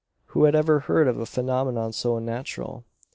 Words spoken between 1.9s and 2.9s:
so unnatural?